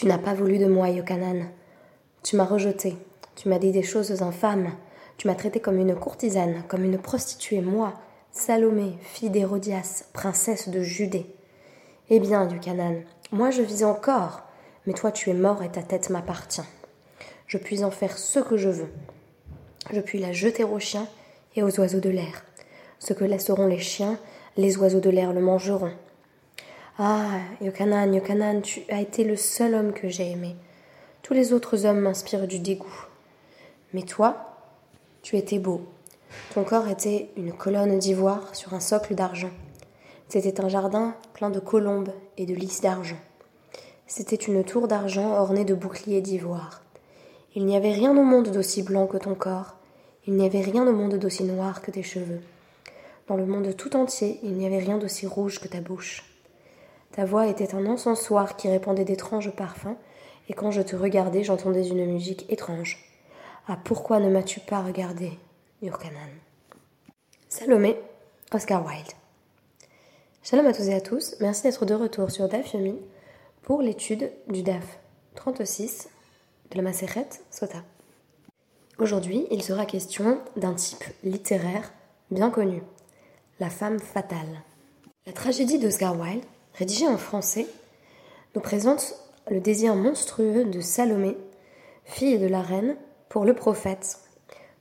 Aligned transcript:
Tu 0.00 0.06
n'as 0.06 0.16
pas 0.16 0.32
voulu 0.32 0.56
de 0.56 0.64
moi, 0.64 0.88
Yokanan. 0.88 1.50
Tu 2.22 2.34
m'as 2.34 2.46
rejeté. 2.46 2.96
Tu 3.36 3.50
m'as 3.50 3.58
dit 3.58 3.70
des 3.70 3.82
choses 3.82 4.22
infâmes. 4.22 4.72
Tu 5.18 5.28
m'as 5.28 5.34
traité 5.34 5.60
comme 5.60 5.76
une 5.76 5.94
courtisane, 5.94 6.62
comme 6.68 6.84
une 6.84 6.96
prostituée, 6.96 7.60
moi, 7.60 7.92
Salomé, 8.32 8.94
fille 9.02 9.28
d'Hérodias, 9.28 10.04
princesse 10.14 10.70
de 10.70 10.80
Judée. 10.80 11.26
Eh 12.08 12.18
bien, 12.18 12.48
Yokanan, 12.48 13.02
moi 13.30 13.50
je 13.50 13.60
vis 13.60 13.84
encore, 13.84 14.40
mais 14.86 14.94
toi 14.94 15.12
tu 15.12 15.28
es 15.28 15.34
mort 15.34 15.62
et 15.62 15.68
ta 15.68 15.82
tête 15.82 16.08
m'appartient. 16.08 16.64
Je 17.46 17.58
puis 17.58 17.84
en 17.84 17.90
faire 17.90 18.16
ce 18.16 18.40
que 18.40 18.56
je 18.56 18.70
veux. 18.70 18.88
Je 19.92 20.00
puis 20.00 20.18
la 20.18 20.32
jeter 20.32 20.64
aux 20.64 20.78
chiens 20.78 21.08
et 21.56 21.62
aux 21.62 21.78
oiseaux 21.78 22.00
de 22.00 22.08
l'air. 22.08 22.46
Ce 23.00 23.12
que 23.12 23.24
laisseront 23.24 23.66
les 23.66 23.80
chiens, 23.80 24.18
les 24.56 24.78
oiseaux 24.78 25.00
de 25.00 25.10
l'air 25.10 25.34
le 25.34 25.42
mangeront. 25.42 25.92
Ah, 26.98 27.38
Yokanan, 27.60 28.12
Yokanan, 28.12 28.60
tu 28.62 28.82
as 28.90 29.00
été 29.00 29.24
le 29.24 29.36
seul 29.36 29.74
homme 29.74 29.92
que 29.92 30.08
j'ai 30.08 30.30
aimé. 30.30 30.56
Tous 31.22 31.34
les 31.34 31.52
autres 31.52 31.86
hommes 31.86 32.00
m'inspirent 32.00 32.46
du 32.46 32.58
dégoût. 32.58 33.06
Mais 33.94 34.02
toi, 34.02 34.56
tu 35.22 35.36
étais 35.36 35.58
beau. 35.58 35.82
Ton 36.52 36.64
corps 36.64 36.88
était 36.88 37.30
une 37.36 37.52
colonne 37.52 37.98
d'ivoire 37.98 38.54
sur 38.54 38.74
un 38.74 38.80
socle 38.80 39.14
d'argent. 39.14 39.50
C'était 40.28 40.60
un 40.60 40.68
jardin 40.68 41.14
plein 41.32 41.50
de 41.50 41.60
colombes 41.60 42.12
et 42.36 42.46
de 42.46 42.54
lys 42.54 42.80
d'argent. 42.80 43.18
C'était 44.06 44.36
une 44.36 44.64
tour 44.64 44.88
d'argent 44.88 45.32
ornée 45.36 45.64
de 45.64 45.74
boucliers 45.74 46.20
d'ivoire. 46.20 46.82
Il 47.54 47.66
n'y 47.66 47.76
avait 47.76 47.92
rien 47.92 48.10
au 48.16 48.22
monde 48.22 48.48
d'aussi 48.50 48.82
blanc 48.82 49.06
que 49.06 49.16
ton 49.16 49.34
corps. 49.34 49.76
Il 50.26 50.34
n'y 50.34 50.46
avait 50.46 50.60
rien 50.60 50.86
au 50.86 50.92
monde 50.92 51.14
d'aussi 51.14 51.44
noir 51.44 51.82
que 51.82 51.90
tes 51.90 52.02
cheveux. 52.02 52.40
Dans 53.26 53.36
le 53.36 53.46
monde 53.46 53.74
tout 53.76 53.96
entier, 53.96 54.38
il 54.42 54.52
n'y 54.54 54.66
avait 54.66 54.78
rien 54.78 54.98
d'aussi 54.98 55.26
rouge 55.26 55.60
que 55.60 55.68
ta 55.68 55.80
bouche. 55.80 56.29
Ta 57.12 57.24
voix 57.24 57.46
était 57.48 57.74
un 57.74 57.86
encensoir 57.86 58.56
qui 58.56 58.68
répandait 58.68 59.04
d'étranges 59.04 59.50
parfums, 59.50 59.96
et 60.48 60.52
quand 60.52 60.70
je 60.70 60.82
te 60.82 60.96
regardais, 60.96 61.44
j'entendais 61.44 61.88
une 61.88 62.06
musique 62.06 62.50
étrange. 62.50 63.04
Ah, 63.68 63.78
pourquoi 63.84 64.20
ne 64.20 64.30
m'as-tu 64.30 64.60
pas 64.60 64.82
regardé, 64.82 65.38
Yurkanan? 65.82 66.30
Salomé, 67.48 67.96
Oscar 68.52 68.84
Wilde. 68.84 69.12
Shalom 70.42 70.66
à 70.66 70.72
tous 70.72 70.88
et 70.88 70.94
à 70.94 71.00
tous, 71.00 71.34
merci 71.40 71.64
d'être 71.64 71.84
de 71.84 71.94
retour 71.94 72.30
sur 72.30 72.48
DAF 72.48 72.72
Yomi 72.72 72.96
pour 73.62 73.82
l'étude 73.82 74.32
du 74.48 74.62
DAF 74.62 74.98
36 75.34 76.08
de 76.70 76.76
la 76.76 76.82
Maseret 76.82 77.28
Sota. 77.50 77.82
Aujourd'hui, 78.98 79.46
il 79.50 79.62
sera 79.62 79.84
question 79.84 80.40
d'un 80.56 80.74
type 80.74 81.04
littéraire 81.24 81.92
bien 82.30 82.50
connu, 82.50 82.82
la 83.58 83.68
femme 83.68 83.98
fatale. 83.98 84.62
La 85.26 85.32
tragédie 85.32 85.78
d'Oscar 85.78 86.18
Wilde, 86.18 86.44
rédigée 86.74 87.08
en 87.08 87.18
français, 87.18 87.66
nous 88.54 88.60
présente 88.60 89.14
le 89.50 89.60
désir 89.60 89.94
monstrueux 89.94 90.64
de 90.64 90.80
Salomé, 90.80 91.36
fille 92.04 92.38
de 92.38 92.46
la 92.46 92.62
reine, 92.62 92.96
pour 93.28 93.44
le 93.44 93.54
prophète, 93.54 94.18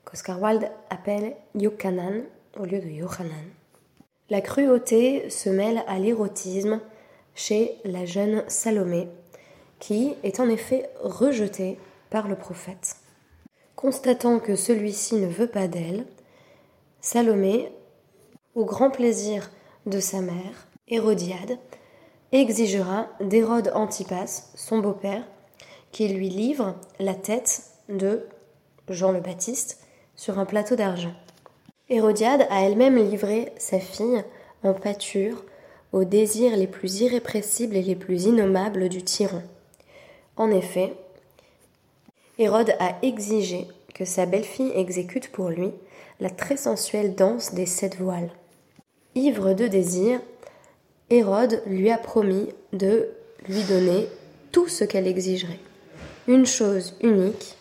qu'Oscar 0.06 0.42
Wilde 0.42 0.72
appelle 0.90 1.36
Yokanan 1.56 2.23
au 2.59 2.66
lieu 2.66 2.80
de 2.80 2.88
Yohanan. 2.88 3.46
La 4.30 4.42
cruauté 4.42 5.30
se 5.30 5.50
mêle 5.50 5.84
à 5.88 6.00
l'érotisme 6.00 6.80
chez 7.36 7.78
la 7.86 8.06
jeune 8.06 8.44
Salomé, 8.48 9.08
qui 9.80 10.16
est 10.24 10.40
en 10.40 10.50
effet 10.50 10.90
rejetée 11.02 11.80
par 12.09 12.28
le 12.28 12.36
prophète. 12.36 12.98
Constatant 13.76 14.40
que 14.40 14.56
celui-ci 14.56 15.16
ne 15.16 15.28
veut 15.28 15.48
pas 15.48 15.68
d'elle, 15.68 16.06
Salomé, 17.02 17.72
au 18.56 18.66
grand 18.66 18.90
plaisir 18.90 19.50
de 19.86 20.00
sa 20.00 20.22
mère, 20.22 20.68
Hérodiade, 20.88 21.58
exigera 22.31 23.08
d'Hérode 23.22 23.72
Antipas, 23.73 24.52
son 24.55 24.80
beau-père, 24.80 25.23
qu'il 25.91 26.16
lui 26.16 26.30
livre 26.30 26.75
la 26.99 27.16
tête 27.16 27.63
de 27.89 28.27
Jean 28.88 29.11
le 29.11 29.19
Baptiste 29.19 29.80
sur 30.16 30.39
un 30.39 30.45
plateau 30.45 30.75
d'argent. 30.75 31.13
Hérodiade 31.89 32.45
a 32.50 32.62
elle-même 32.62 32.97
livré 32.97 33.51
sa 33.57 33.79
fille 33.79 34.23
en 34.63 34.73
pâture 34.73 35.44
aux 35.91 36.03
désirs 36.03 36.56
les 36.56 36.68
plus 36.68 37.01
irrépressibles 37.01 37.75
et 37.75 37.81
les 37.81 37.95
plus 37.95 38.25
innommables 38.25 38.89
du 38.89 39.03
tyran. 39.03 39.41
En 40.38 40.51
effet, 40.51 40.94
Hérode 42.38 42.75
a 42.79 42.95
exigé 43.01 43.68
que 43.95 44.06
sa 44.06 44.25
belle-fille 44.25 44.72
exécute 44.75 45.31
pour 45.31 45.50
lui 45.50 45.72
la 46.19 46.29
très 46.29 46.57
sensuelle 46.57 47.16
danse 47.16 47.53
des 47.53 47.66
sept 47.66 47.97
voiles. 47.97 48.29
Ivre 49.16 49.53
de 49.53 49.68
désir, 49.68 50.22
Hérode 51.12 51.64
lui 51.66 51.90
a 51.90 51.97
promis 51.97 52.50
de 52.72 53.09
lui 53.47 53.64
donner 53.64 54.08
tout 54.52 54.68
ce 54.68 54.84
qu'elle 54.84 55.08
exigerait. 55.08 55.59
Une 56.28 56.46
chose 56.46 56.96
unique, 57.02 57.58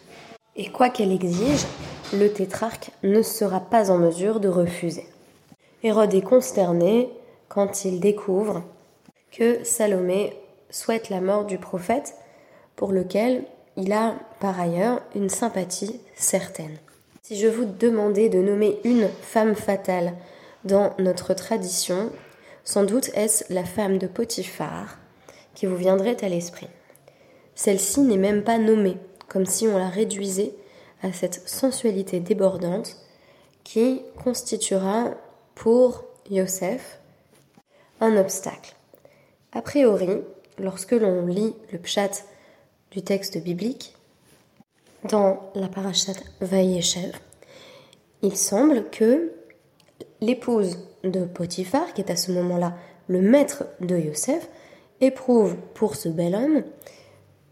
et 0.54 0.70
quoi 0.70 0.90
qu'elle 0.90 1.12
exige, 1.12 1.64
le 2.12 2.28
tétrarque 2.28 2.90
ne 3.02 3.22
sera 3.22 3.60
pas 3.60 3.90
en 3.90 3.96
mesure 3.96 4.40
de 4.40 4.48
refuser. 4.48 5.06
Hérode 5.82 6.12
est 6.12 6.20
consterné 6.20 7.08
quand 7.48 7.86
il 7.86 8.00
découvre 8.00 8.64
que 9.30 9.64
Salomé 9.64 10.36
souhaite 10.68 11.08
la 11.08 11.22
mort 11.22 11.46
du 11.46 11.56
prophète, 11.56 12.16
pour 12.76 12.92
lequel 12.92 13.44
il 13.76 13.92
a 13.92 14.14
par 14.40 14.60
ailleurs 14.60 15.00
une 15.14 15.30
sympathie 15.30 16.00
certaine. 16.14 16.76
Si 17.22 17.36
je 17.36 17.48
vous 17.48 17.64
demandais 17.64 18.28
de 18.28 18.42
nommer 18.42 18.78
une 18.84 19.08
femme 19.22 19.54
fatale 19.54 20.12
dans 20.64 20.92
notre 20.98 21.34
tradition, 21.34 22.10
sans 22.68 22.84
doute 22.84 23.08
est-ce 23.14 23.50
la 23.50 23.64
femme 23.64 23.96
de 23.96 24.06
Potiphar 24.06 24.98
qui 25.54 25.64
vous 25.64 25.76
viendrait 25.76 26.22
à 26.22 26.28
l'esprit. 26.28 26.68
Celle-ci 27.54 28.00
n'est 28.02 28.18
même 28.18 28.44
pas 28.44 28.58
nommée, 28.58 28.98
comme 29.26 29.46
si 29.46 29.66
on 29.66 29.78
la 29.78 29.88
réduisait 29.88 30.52
à 31.02 31.10
cette 31.14 31.48
sensualité 31.48 32.20
débordante 32.20 32.98
qui 33.64 34.02
constituera 34.22 35.14
pour 35.54 36.04
Yosef 36.28 37.00
un 38.02 38.18
obstacle. 38.18 38.74
A 39.52 39.62
priori, 39.62 40.20
lorsque 40.58 40.92
l'on 40.92 41.24
lit 41.24 41.54
le 41.72 41.78
pshat 41.78 42.22
du 42.90 43.00
texte 43.00 43.38
biblique, 43.38 43.96
dans 45.04 45.50
la 45.54 45.68
parashat 45.68 46.20
Vayeshev, 46.42 47.16
il 48.20 48.36
semble 48.36 48.90
que 48.90 49.32
l'épouse 50.20 50.76
de 51.04 51.24
Potiphar, 51.24 51.92
qui 51.94 52.00
est 52.00 52.10
à 52.10 52.16
ce 52.16 52.32
moment-là 52.32 52.74
le 53.08 53.20
maître 53.20 53.64
de 53.80 53.96
Yosef, 53.96 54.48
éprouve 55.00 55.56
pour 55.74 55.96
ce 55.96 56.08
bel 56.08 56.34
homme 56.34 56.64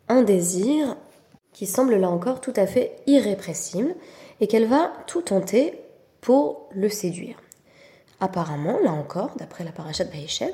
un 0.09 0.23
désir 0.23 0.97
qui 1.53 1.67
semble 1.67 1.97
là 1.97 2.11
encore 2.11 2.41
tout 2.41 2.53
à 2.56 2.67
fait 2.67 2.97
irrépressible 3.06 3.95
et 4.41 4.47
qu'elle 4.47 4.67
va 4.67 4.93
tout 5.06 5.23
tenter 5.23 5.81
pour 6.21 6.69
le 6.75 6.89
séduire. 6.89 7.41
Apparemment, 8.21 8.79
là 8.83 8.93
encore, 8.93 9.31
d'après 9.37 9.65
la 9.65 9.73
parachat 9.73 10.05
Baïchev, 10.05 10.53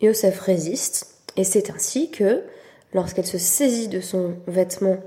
Yosef 0.00 0.40
résiste 0.40 1.16
et 1.36 1.44
c'est 1.44 1.70
ainsi 1.70 2.10
que, 2.10 2.44
lorsqu'elle 2.92 3.26
se 3.26 3.38
saisit 3.38 3.88
de 3.88 4.00
son 4.00 4.36
vêtement 4.46 4.98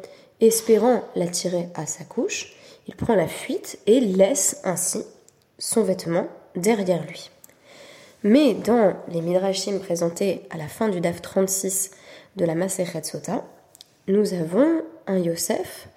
espérant 0.42 1.04
l'attirer 1.16 1.70
à 1.76 1.86
sa 1.86 2.04
couche, 2.04 2.56
il 2.88 2.96
prend 2.96 3.16
la 3.16 3.28
fuite 3.28 3.80
et 3.86 4.00
laisse 4.00 4.62
ainsi 4.64 5.04
son 5.58 5.84
vêtement 5.84 6.28
derrière 6.56 7.06
lui. 7.06 7.30
Mais 8.24 8.54
dans 8.54 8.96
les 9.08 9.22
Midrashim 9.22 9.80
présentés 9.80 10.42
à 10.50 10.58
la 10.58 10.68
fin 10.68 10.90
du 10.90 11.00
DAF 11.00 11.22
36 11.22 11.92
de 12.36 12.46
la 12.46 12.56
Maseret 12.56 13.04
Sota, 13.04 13.46
nous 14.08 14.34
avons 14.34 14.82
un 15.08 15.18
Yosef 15.18 15.88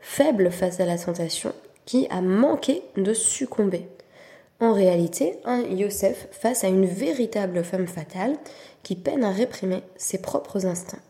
faible 0.00 0.50
face 0.50 0.80
à 0.80 0.86
la 0.86 0.96
tentation 0.96 1.52
qui 1.84 2.06
a 2.10 2.20
manqué 2.20 2.82
de 2.96 3.12
succomber. 3.12 3.88
En 4.60 4.72
réalité, 4.72 5.38
un 5.44 5.60
Yosef 5.60 6.28
face 6.30 6.64
à 6.64 6.68
une 6.68 6.86
véritable 6.86 7.62
femme 7.62 7.86
fatale 7.86 8.36
qui 8.82 8.96
peine 8.96 9.24
à 9.24 9.30
réprimer 9.30 9.82
ses 9.96 10.18
propres 10.18 10.64
instincts. 10.64 11.02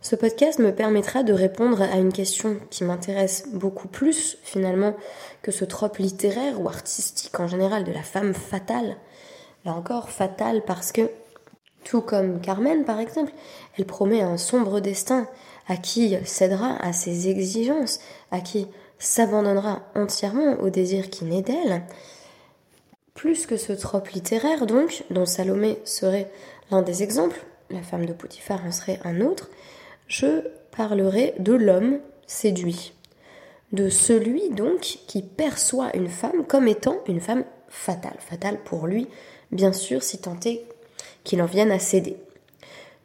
Ce 0.00 0.14
podcast 0.14 0.58
me 0.58 0.72
permettra 0.72 1.22
de 1.22 1.32
répondre 1.32 1.82
à 1.82 1.96
une 1.96 2.12
question 2.12 2.58
qui 2.70 2.84
m'intéresse 2.84 3.48
beaucoup 3.52 3.88
plus 3.88 4.38
finalement 4.42 4.94
que 5.42 5.50
ce 5.50 5.64
trope 5.64 5.98
littéraire 5.98 6.60
ou 6.60 6.68
artistique 6.68 7.38
en 7.40 7.48
général 7.48 7.84
de 7.84 7.92
la 7.92 8.02
femme 8.02 8.34
fatale. 8.34 8.96
Là 9.64 9.72
encore, 9.72 10.10
fatale 10.10 10.62
parce 10.64 10.92
que 10.92 11.10
tout 11.82 12.00
comme 12.00 12.40
Carmen, 12.40 12.84
par 12.84 13.00
exemple, 13.00 13.32
elle 13.78 13.84
promet 13.84 14.20
un 14.20 14.36
sombre 14.36 14.80
destin 14.80 15.28
à 15.68 15.76
qui 15.76 16.16
cédera 16.24 16.76
à 16.80 16.92
ses 16.92 17.28
exigences, 17.28 18.00
à 18.30 18.40
qui 18.40 18.66
s'abandonnera 18.98 19.82
entièrement 19.94 20.54
au 20.60 20.70
désir 20.70 21.10
qui 21.10 21.24
naît 21.24 21.42
d'elle. 21.42 21.82
Plus 23.14 23.46
que 23.46 23.56
ce 23.56 23.72
trope 23.72 24.08
littéraire, 24.08 24.66
donc, 24.66 25.04
dont 25.10 25.26
Salomé 25.26 25.78
serait 25.84 26.30
l'un 26.70 26.82
des 26.82 27.02
exemples, 27.02 27.44
la 27.70 27.82
femme 27.82 28.06
de 28.06 28.12
Potiphar 28.12 28.64
en 28.64 28.72
serait 28.72 29.00
un 29.04 29.20
autre, 29.20 29.48
je 30.08 30.42
parlerai 30.70 31.34
de 31.38 31.52
l'homme 31.52 32.00
séduit, 32.26 32.92
de 33.72 33.88
celui 33.88 34.50
donc 34.50 34.98
qui 35.06 35.22
perçoit 35.22 35.94
une 35.96 36.08
femme 36.08 36.44
comme 36.46 36.68
étant 36.68 36.98
une 37.08 37.20
femme 37.20 37.44
fatale, 37.68 38.16
fatale 38.20 38.58
pour 38.64 38.86
lui, 38.86 39.08
bien 39.50 39.72
sûr, 39.72 40.02
si 40.02 40.18
tant 40.18 40.38
est 40.44 40.64
qu'il 41.24 41.42
en 41.42 41.46
vienne 41.46 41.72
à 41.72 41.78
céder. 41.78 42.16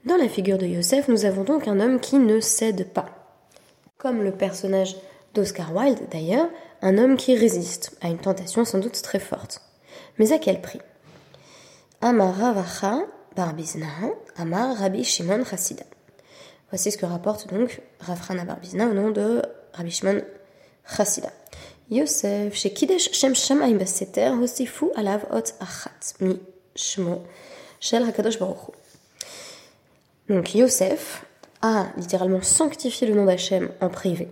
Dans 0.05 0.17
la 0.17 0.29
figure 0.29 0.57
de 0.57 0.65
Yosef, 0.65 1.07
nous 1.07 1.25
avons 1.25 1.43
donc 1.43 1.67
un 1.67 1.79
homme 1.79 1.99
qui 1.99 2.17
ne 2.17 2.39
cède 2.39 2.87
pas. 2.89 3.05
Comme 3.97 4.23
le 4.23 4.31
personnage 4.31 4.95
d'Oscar 5.33 5.75
Wilde 5.75 6.09
d'ailleurs, 6.11 6.49
un 6.81 6.97
homme 6.97 7.17
qui 7.17 7.35
résiste 7.35 7.97
à 8.01 8.09
une 8.09 8.17
tentation 8.17 8.65
sans 8.65 8.79
doute 8.79 9.01
très 9.01 9.19
forte. 9.19 9.61
Mais 10.17 10.31
à 10.33 10.39
quel 10.39 10.61
prix? 10.61 10.79
Amar 12.01 12.35
Ravacha 12.35 12.99
Barbizna, 13.35 13.87
Amar 14.35 14.75
Rabbi 14.75 15.03
Shimon 15.03 15.45
Chassida. 15.45 15.83
Voici 16.71 16.89
ce 16.89 16.97
que 16.97 17.05
rapporte 17.05 17.49
donc 17.53 17.81
Rafrana 17.99 18.45
Barbizna 18.45 18.87
au 18.87 18.93
nom 18.93 19.11
de 19.11 19.41
Rabbi 19.73 19.91
Shimon 19.91 20.21
Chassida. 20.85 21.29
Yosef, 21.89 22.55
chez 22.55 22.71
Kidesh 22.71 23.11
Shem 23.11 23.35
Shamaim 23.35 23.77
Hosifu 24.41 24.85
Alav 24.95 25.25
Achat, 25.31 26.15
Mi 26.21 26.39
Shmo, 26.73 27.23
Shel 27.81 28.03
Hakadosh 28.03 28.37
Donc 30.29 30.55
Yosef 30.55 31.25
a 31.61 31.87
littéralement 31.97 32.41
sanctifié 32.41 33.05
le 33.05 33.15
nom 33.15 33.25
d'Hachem 33.25 33.69
en 33.81 33.89
privé. 33.89 34.29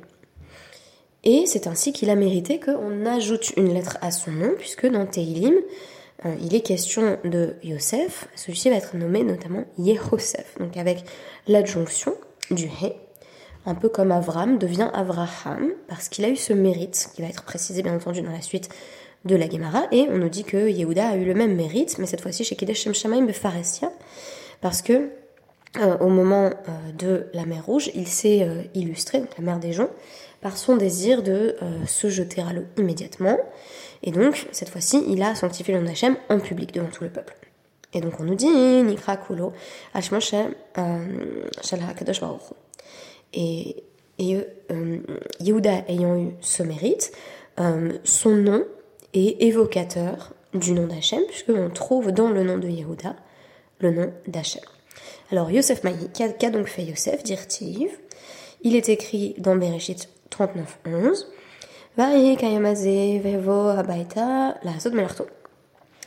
Et 1.25 1.43
c'est 1.45 1.67
ainsi 1.67 1.91
qu'il 1.91 2.09
a 2.09 2.15
mérité 2.15 2.61
qu'on 2.61 3.05
ajoute 3.05 3.51
une 3.57 3.73
lettre 3.73 3.97
à 4.01 4.11
son 4.11 4.31
nom, 4.31 4.53
puisque 4.57 4.87
dans 4.87 5.05
Teilim, 5.05 5.55
euh, 6.25 6.33
il 6.41 6.55
est 6.55 6.61
question 6.61 7.17
de 7.25 7.55
Yosef, 7.63 8.29
celui-ci 8.35 8.69
va 8.69 8.77
être 8.77 8.95
nommé 8.95 9.23
notamment 9.23 9.65
Yehosef, 9.77 10.57
donc 10.57 10.77
avec 10.77 11.03
l'adjonction 11.47 12.15
du 12.51 12.65
He, 12.65 12.93
un 13.65 13.75
peu 13.75 13.89
comme 13.89 14.11
Avram 14.11 14.57
devient 14.57 14.89
Avraham, 14.93 15.71
parce 15.87 16.09
qu'il 16.09 16.25
a 16.25 16.29
eu 16.29 16.35
ce 16.35 16.53
mérite, 16.53 17.09
qui 17.13 17.21
va 17.21 17.27
être 17.27 17.43
précisé 17.43 17.83
bien 17.83 17.95
entendu 17.95 18.21
dans 18.21 18.31
la 18.31 18.41
suite 18.41 18.69
de 19.25 19.35
la 19.35 19.49
Gemara, 19.49 19.83
et 19.91 20.07
on 20.09 20.17
nous 20.17 20.29
dit 20.29 20.43
que 20.43 20.69
Yehuda 20.69 21.09
a 21.09 21.15
eu 21.15 21.25
le 21.25 21.33
même 21.33 21.55
mérite, 21.55 21.97
mais 21.99 22.05
cette 22.05 22.21
fois-ci 22.21 22.43
chez 22.43 22.55
Kedesh 22.55 22.81
Shem 22.83 22.93
Shamaim 22.93 23.25
Befaresia, 23.25 23.91
parce 24.61 24.81
que 24.81 25.09
euh, 25.79 25.97
au 25.99 26.07
moment 26.07 26.45
euh, 26.45 26.91
de 26.97 27.27
la 27.33 27.45
mer 27.45 27.65
Rouge, 27.65 27.91
il 27.93 28.07
s'est 28.07 28.47
illustré, 28.73 29.19
donc 29.19 29.37
la 29.37 29.43
mer 29.43 29.59
des 29.59 29.73
gens, 29.73 29.89
par 30.41 30.57
son 30.57 30.77
désir 30.77 31.21
de 31.21 31.57
se 31.85 32.09
jeter 32.09 32.41
à 32.41 32.53
l'eau 32.53 32.63
immédiatement, 32.77 33.37
et 34.03 34.11
donc, 34.11 34.47
cette 34.51 34.69
fois-ci, 34.69 35.03
il 35.07 35.21
a 35.21 35.35
sanctifié 35.35 35.73
le 35.73 35.81
nom 35.81 35.87
d'Hachem 35.87 36.15
en 36.29 36.39
public 36.39 36.73
devant 36.73 36.87
tout 36.87 37.03
le 37.03 37.09
peuple. 37.09 37.35
Et 37.93 38.01
donc 38.01 38.19
on 38.19 38.23
nous 38.23 38.35
dit 38.35 38.47
Nikra 38.47 39.17
Kulo 39.17 39.53
Hashmoshe 39.93 40.33
euh, 40.77 41.43
Shel 41.63 41.79
HaKadosh 41.81 42.21
Et, 43.33 43.83
et 44.19 44.37
euh, 44.71 44.97
Yehuda 45.39 45.85
ayant 45.87 46.15
eu 46.17 46.31
ce 46.41 46.63
mérite, 46.63 47.11
euh, 47.59 47.97
son 48.03 48.35
nom 48.35 48.63
est 49.13 49.41
évocateur 49.43 50.33
du 50.53 50.73
nom 50.73 50.87
d'Hachem, 50.87 51.21
puisqu'on 51.27 51.69
trouve 51.69 52.11
dans 52.11 52.29
le 52.29 52.43
nom 52.43 52.57
de 52.57 52.67
Yehuda 52.67 53.15
le 53.79 53.91
nom 53.91 54.13
d'Hachem. 54.27 54.63
Alors 55.31 55.49
Yosef 55.51 55.83
Maï, 55.83 55.95
qu'a 56.13 56.49
donc 56.49 56.67
fait 56.67 56.83
Yosef, 56.83 57.23
dire-t-il 57.23 57.89
Il 58.63 58.75
est 58.75 58.89
écrit 58.89 59.35
dans 59.37 59.55
Bereshit 59.55 60.09
39.11 60.31 61.25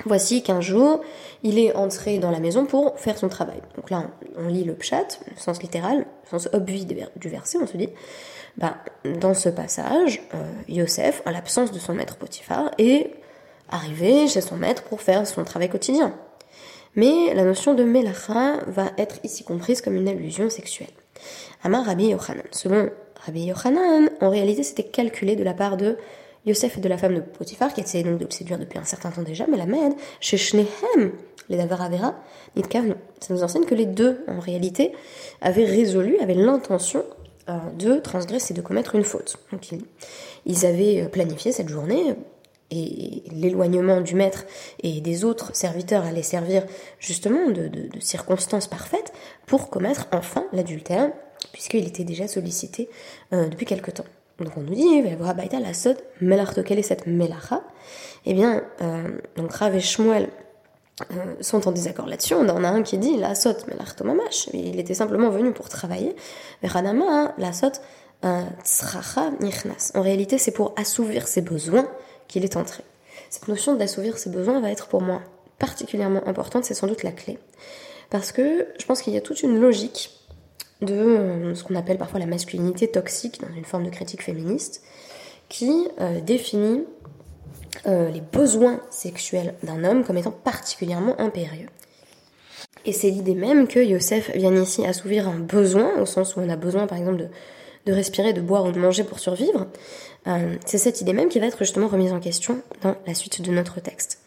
Voici 0.04 0.42
qu'un 0.42 0.60
jour, 0.60 1.00
il 1.42 1.58
est 1.58 1.74
entré 1.74 2.18
dans 2.18 2.30
la 2.30 2.40
maison 2.40 2.66
pour 2.66 2.98
faire 2.98 3.16
son 3.16 3.28
travail. 3.28 3.60
Donc 3.76 3.90
là, 3.90 4.10
on, 4.36 4.48
lit 4.48 4.64
le 4.64 4.74
pshat, 4.74 5.06
sens 5.36 5.62
littéral, 5.62 6.06
sens 6.30 6.48
obvi 6.52 6.84
du 6.84 7.28
verset, 7.28 7.58
on 7.60 7.66
se 7.66 7.76
dit, 7.76 7.88
bah, 8.56 8.76
dans 9.20 9.34
ce 9.34 9.48
passage, 9.48 10.22
euh, 10.34 10.44
Yosef, 10.68 11.22
en 11.26 11.30
l'absence 11.30 11.72
de 11.72 11.78
son 11.78 11.94
maître 11.94 12.16
Potiphar, 12.16 12.70
est 12.78 13.12
arrivé 13.70 14.28
chez 14.28 14.40
son 14.40 14.56
maître 14.56 14.82
pour 14.84 15.00
faire 15.00 15.26
son 15.26 15.44
travail 15.44 15.68
quotidien. 15.68 16.14
Mais 16.94 17.32
la 17.34 17.44
notion 17.44 17.72
de 17.72 17.84
melacha 17.84 18.58
va 18.66 18.90
être 18.98 19.16
ici 19.24 19.44
comprise 19.44 19.80
comme 19.80 19.96
une 19.96 20.08
allusion 20.08 20.50
sexuelle. 20.50 20.90
Amar 21.62 21.86
Rabbi 21.86 22.08
Yochanan. 22.08 22.44
Selon 22.50 22.90
Rabbi 23.24 23.44
Yochanan, 23.44 24.10
en 24.20 24.28
réalité, 24.28 24.62
c'était 24.62 24.82
calculé 24.82 25.36
de 25.36 25.44
la 25.44 25.54
part 25.54 25.78
de 25.78 25.96
Yosef 26.46 26.78
et 26.78 26.80
de 26.80 26.88
la 26.88 26.98
femme 26.98 27.14
de 27.14 27.20
Potiphar, 27.20 27.72
qui 27.72 27.80
essayait 27.80 28.04
donc 28.04 28.18
de 28.18 28.24
le 28.24 28.30
séduire 28.30 28.58
depuis 28.58 28.78
un 28.78 28.84
certain 28.84 29.10
temps 29.10 29.22
déjà, 29.22 29.46
mais 29.48 29.56
la 29.56 29.66
Med, 29.66 29.92
chez 30.20 30.36
Shnehem, 30.36 31.12
les 31.48 31.56
Davaravera, 31.56 32.14
Nitkavno. 32.56 32.94
Ça 33.20 33.34
nous 33.34 33.42
enseigne 33.42 33.64
que 33.64 33.74
les 33.74 33.86
deux, 33.86 34.24
en 34.28 34.40
réalité, 34.40 34.92
avaient 35.40 35.64
résolu, 35.64 36.18
avaient 36.18 36.34
l'intention 36.34 37.04
euh, 37.48 37.58
de 37.78 37.98
transgresser, 37.98 38.54
de 38.54 38.60
commettre 38.60 38.94
une 38.94 39.04
faute. 39.04 39.36
Donc 39.52 39.70
ils, 40.46 40.66
avaient 40.66 41.02
euh, 41.02 41.08
planifié 41.08 41.52
cette 41.52 41.68
journée, 41.68 42.14
et 42.74 43.22
l'éloignement 43.30 44.00
du 44.00 44.14
maître 44.14 44.44
et 44.82 45.02
des 45.02 45.24
autres 45.24 45.54
serviteurs 45.54 46.06
allait 46.06 46.22
servir 46.22 46.64
justement 46.98 47.50
de 47.50 47.70
circonstances 48.00 48.66
parfaites 48.66 49.12
pour 49.44 49.68
commettre 49.68 50.08
enfin 50.10 50.46
l'adultère 50.54 51.12
puisqu'il 51.52 51.86
était 51.86 52.04
déjà 52.04 52.28
sollicité 52.28 52.88
euh, 53.32 53.48
depuis 53.48 53.66
quelque 53.66 53.90
temps. 53.90 54.04
Donc 54.38 54.56
on 54.56 54.60
nous 54.62 54.74
dit, 54.74 55.02
la 55.02 55.74
sot 55.74 55.94
melarto, 56.20 56.62
quelle 56.62 56.78
est 56.78 56.82
cette 56.82 57.06
melacha? 57.06 57.62
Eh 58.24 58.34
bien, 58.34 58.62
euh, 58.80 59.08
donc 59.36 59.52
Rav 59.52 59.74
et 59.74 59.80
Shmuel 59.80 60.28
euh, 61.12 61.34
sont 61.40 61.68
en 61.68 61.72
désaccord 61.72 62.06
là-dessus. 62.06 62.34
On 62.34 62.48
en 62.48 62.64
a 62.64 62.68
un 62.68 62.82
qui 62.82 62.98
dit 62.98 63.16
la 63.16 63.34
sot 63.34 63.54
melarto 63.68 64.04
mamash, 64.04 64.48
il 64.52 64.78
était 64.78 64.94
simplement 64.94 65.30
venu 65.30 65.52
pour 65.52 65.68
travailler. 65.68 66.16
Veranama, 66.62 67.34
la 67.38 67.52
sot 67.52 67.72
tzracha 68.64 69.30
nichnas. 69.40 69.92
En 69.94 70.02
réalité, 70.02 70.38
c'est 70.38 70.52
pour 70.52 70.74
assouvir 70.76 71.26
ses 71.26 71.42
besoins 71.42 71.88
qu'il 72.28 72.44
est 72.44 72.56
entré. 72.56 72.84
Cette 73.30 73.48
notion 73.48 73.74
d'assouvir 73.74 74.18
ses 74.18 74.30
besoins 74.30 74.60
va 74.60 74.70
être 74.70 74.88
pour 74.88 75.02
moi 75.02 75.22
particulièrement 75.58 76.26
importante, 76.26 76.64
c'est 76.64 76.74
sans 76.74 76.86
doute 76.86 77.02
la 77.02 77.12
clé. 77.12 77.38
Parce 78.10 78.32
que 78.32 78.66
je 78.78 78.84
pense 78.84 79.00
qu'il 79.00 79.14
y 79.14 79.16
a 79.16 79.20
toute 79.20 79.42
une 79.42 79.60
logique 79.60 80.10
de 80.82 80.94
euh, 80.94 81.54
ce 81.54 81.64
qu'on 81.64 81.74
appelle 81.74 81.98
parfois 81.98 82.20
la 82.20 82.26
masculinité 82.26 82.88
toxique 82.88 83.40
dans 83.40 83.54
une 83.56 83.64
forme 83.64 83.84
de 83.84 83.90
critique 83.90 84.22
féministe, 84.22 84.82
qui 85.48 85.88
euh, 86.00 86.20
définit 86.20 86.84
euh, 87.86 88.10
les 88.10 88.20
besoins 88.20 88.80
sexuels 88.90 89.54
d'un 89.62 89.84
homme 89.84 90.04
comme 90.04 90.18
étant 90.18 90.32
particulièrement 90.32 91.18
impérieux. 91.20 91.68
Et 92.84 92.92
c'est 92.92 93.10
l'idée 93.10 93.34
même 93.34 93.68
que 93.68 93.78
Yosef 93.78 94.34
vient 94.34 94.54
ici 94.54 94.84
assouvir 94.84 95.28
un 95.28 95.38
besoin, 95.38 96.00
au 96.00 96.06
sens 96.06 96.36
où 96.36 96.40
on 96.40 96.48
a 96.48 96.56
besoin 96.56 96.86
par 96.86 96.98
exemple 96.98 97.18
de, 97.18 97.28
de 97.86 97.92
respirer, 97.92 98.32
de 98.32 98.40
boire 98.40 98.64
ou 98.64 98.72
de 98.72 98.78
manger 98.78 99.04
pour 99.04 99.20
survivre. 99.20 99.68
c'est 100.66 100.78
cette 100.78 101.00
idée 101.00 101.12
même 101.12 101.28
qui 101.28 101.38
va 101.38 101.46
être 101.46 101.58
justement 101.58 101.86
remise 101.86 102.12
en 102.12 102.18
question 102.18 102.60
dans 102.82 102.96
la 103.06 103.14
suite 103.14 103.40
de 103.40 103.52
notre 103.52 103.80
texte. 103.80 104.18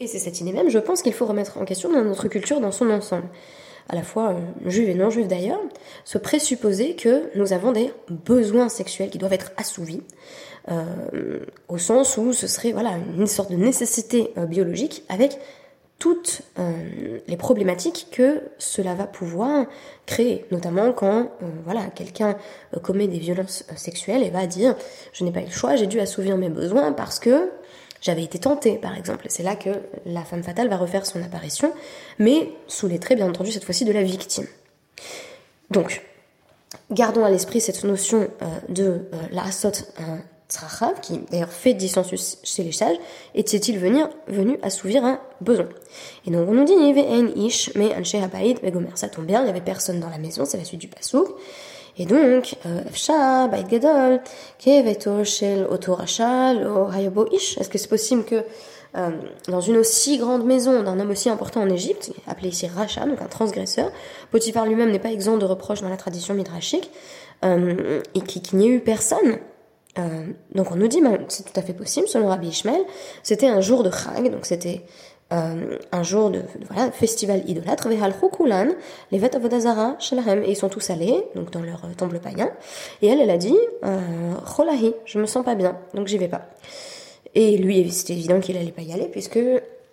Et 0.00 0.06
c'est 0.06 0.18
cette 0.18 0.38
idée 0.40 0.52
même, 0.52 0.68
je 0.68 0.78
pense, 0.78 1.00
qu'il 1.00 1.14
faut 1.14 1.24
remettre 1.24 1.56
en 1.56 1.64
question 1.64 1.90
dans 1.90 2.04
notre 2.04 2.28
culture 2.28 2.60
dans 2.60 2.72
son 2.72 2.90
ensemble 2.90 3.28
à 3.88 3.94
la 3.94 4.02
fois 4.02 4.30
euh, 4.30 4.68
juives 4.68 4.88
et 4.88 4.94
non 4.94 5.10
juives 5.10 5.28
d'ailleurs, 5.28 5.60
se 6.04 6.18
présupposer 6.18 6.96
que 6.96 7.30
nous 7.36 7.52
avons 7.52 7.72
des 7.72 7.92
besoins 8.08 8.68
sexuels 8.68 9.10
qui 9.10 9.18
doivent 9.18 9.32
être 9.32 9.52
assouvis, 9.56 10.02
euh, 10.70 11.40
au 11.68 11.78
sens 11.78 12.16
où 12.16 12.32
ce 12.32 12.46
serait 12.46 12.72
voilà 12.72 12.94
une 13.16 13.26
sorte 13.26 13.50
de 13.50 13.56
nécessité 13.56 14.32
euh, 14.36 14.46
biologique 14.46 15.04
avec 15.08 15.38
toutes 15.98 16.42
les 17.26 17.38
problématiques 17.38 18.08
que 18.12 18.42
cela 18.58 18.94
va 18.94 19.06
pouvoir 19.06 19.64
créer, 20.04 20.44
notamment 20.50 20.92
quand 20.92 21.30
voilà 21.64 21.86
quelqu'un 21.86 22.36
commet 22.82 23.08
des 23.08 23.18
violences 23.18 23.64
sexuelles 23.76 24.22
et 24.22 24.28
va 24.28 24.46
dire 24.46 24.76
je 25.14 25.24
n'ai 25.24 25.32
pas 25.32 25.40
eu 25.40 25.46
le 25.46 25.50
choix, 25.50 25.74
j'ai 25.74 25.86
dû 25.86 25.98
assouvir 25.98 26.36
mes 26.36 26.50
besoins 26.50 26.92
parce 26.92 27.18
que 27.18 27.48
j'avais 28.00 28.22
été 28.22 28.38
tentée, 28.38 28.76
par 28.76 28.96
exemple. 28.96 29.26
C'est 29.28 29.42
là 29.42 29.56
que 29.56 29.70
la 30.04 30.22
femme 30.22 30.42
fatale 30.42 30.68
va 30.68 30.76
refaire 30.76 31.06
son 31.06 31.22
apparition, 31.22 31.72
mais 32.18 32.50
sous 32.66 32.88
les 32.88 32.98
traits, 32.98 33.18
bien 33.18 33.28
entendu, 33.28 33.52
cette 33.52 33.64
fois-ci 33.64 33.84
de 33.84 33.92
la 33.92 34.02
victime. 34.02 34.46
Donc, 35.70 36.02
gardons 36.90 37.24
à 37.24 37.30
l'esprit 37.30 37.60
cette 37.60 37.84
notion 37.84 38.28
euh, 38.42 38.46
de 38.68 38.84
euh, 38.84 39.00
la 39.32 39.44
asot 39.44 39.72
tzrachav, 40.48 41.00
qui 41.00 41.18
d'ailleurs 41.30 41.52
fait 41.52 41.74
dissensus 41.74 42.38
chez 42.44 42.62
les 42.62 42.72
sages, 42.72 42.96
était-il 43.34 43.78
venu 43.78 44.58
assouvir 44.62 45.04
un 45.04 45.20
besoin? 45.40 45.68
Et 46.26 46.30
donc 46.30 46.48
on 46.48 46.52
nous 46.52 46.64
dit, 46.64 46.72
il 46.72 46.86
y 46.86 46.90
avait 46.90 47.08
un 47.08 47.28
ish, 47.34 47.72
mais 47.74 47.92
un 47.94 48.02
vegomer. 48.62 48.90
Ça 48.94 49.08
tombe 49.08 49.26
bien, 49.26 49.40
il 49.40 49.44
n'y 49.44 49.50
avait 49.50 49.60
personne 49.60 49.98
dans 49.98 50.08
la 50.08 50.18
maison, 50.18 50.44
c'est 50.44 50.56
la 50.56 50.64
suite 50.64 50.80
du 50.80 50.88
pasouk. 50.88 51.28
Et 51.98 52.04
donc, 52.04 52.56
euh, 52.66 52.82
Gadol, 53.68 54.20
Keveto, 54.58 55.24
Shel, 55.24 55.66
Otorachal, 55.68 56.68
Ish. 57.32 57.58
Est-ce 57.58 57.68
que 57.68 57.78
c'est 57.78 57.88
possible 57.88 58.24
que 58.24 58.44
euh, 58.96 59.10
dans 59.48 59.60
une 59.60 59.76
aussi 59.76 60.18
grande 60.18 60.44
maison 60.44 60.82
d'un 60.82 60.98
homme 60.98 61.10
aussi 61.10 61.28
important 61.28 61.62
en 61.62 61.68
Égypte, 61.68 62.12
appelé 62.26 62.48
ici 62.48 62.66
Racha, 62.66 63.04
donc 63.06 63.20
un 63.20 63.26
transgresseur, 63.26 63.90
Potiphar 64.30 64.66
lui-même 64.66 64.90
n'est 64.90 64.98
pas 64.98 65.12
exempt 65.12 65.36
de 65.36 65.44
reproches 65.44 65.82
dans 65.82 65.88
la 65.88 65.96
tradition 65.96 66.34
midrashique, 66.34 66.90
euh, 67.44 68.00
et 68.14 68.20
qu'il 68.20 68.58
n'y 68.58 68.66
ait 68.66 68.70
eu 68.70 68.80
personne 68.80 69.38
donc 70.54 70.72
on 70.72 70.76
nous 70.76 70.88
dit, 70.88 71.00
ben, 71.00 71.18
c'est 71.28 71.50
tout 71.50 71.58
à 71.58 71.62
fait 71.62 71.72
possible, 71.72 72.06
selon 72.06 72.28
Rabbi 72.28 72.48
Ishmael, 72.48 72.82
c'était 73.22 73.48
un 73.48 73.62
jour 73.62 73.82
de 73.82 73.90
Chag, 73.90 74.30
donc 74.30 74.44
c'était 74.44 74.82
euh, 75.32 75.78
un 75.90 76.04
jour 76.04 76.30
de, 76.30 76.42
voilà, 76.70 76.92
festival 76.92 77.42
idolâtre, 77.50 77.88
les 77.88 77.96
et 77.96 80.50
ils 80.50 80.56
sont 80.56 80.68
tous 80.68 80.90
allés, 80.90 81.24
donc 81.34 81.50
dans 81.50 81.62
leur 81.62 81.84
euh, 81.84 81.88
temple 81.96 82.20
païen, 82.20 82.52
et 83.02 83.08
elle, 83.08 83.20
elle 83.20 83.30
a 83.30 83.36
dit, 83.36 83.56
euh, 83.84 84.34
je 85.04 85.18
me 85.18 85.26
sens 85.26 85.44
pas 85.44 85.56
bien, 85.56 85.76
donc 85.94 86.06
j'y 86.06 86.16
vais 86.16 86.28
pas. 86.28 86.42
Et 87.34 87.56
lui, 87.56 87.90
c'était 87.90 88.12
évident 88.12 88.38
qu'il 88.38 88.56
allait 88.56 88.70
pas 88.70 88.82
y 88.82 88.92
aller, 88.92 89.08
puisque 89.08 89.40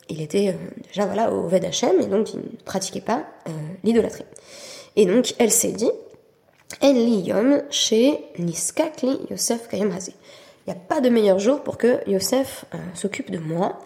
il 0.07 0.21
était 0.21 0.55
déjà 0.87 1.07
voilà 1.07 1.33
au 1.33 1.47
Ved 1.47 1.63
et 1.63 2.05
donc 2.05 2.35
il 2.35 2.39
ne 2.39 2.45
pratiquait 2.63 3.01
pas 3.01 3.25
l'idolâtrie. 3.83 4.25
Et 4.95 5.07
donc 5.07 5.33
elle 5.39 5.49
s'est 5.49 5.71
dit, 5.71 5.89
chez 7.71 8.19
Niskakli 8.37 9.19
Yosef 9.31 9.67
Kayem 9.67 9.89
Il 9.89 10.13
n'y 10.67 10.73
a 10.73 10.79
pas 10.79 11.01
de 11.01 11.09
meilleur 11.09 11.39
jour 11.39 11.63
pour 11.63 11.77
que 11.77 12.07
Yosef 12.07 12.65
s'occupe 12.93 13.31
de 13.31 13.39
moi, 13.39 13.79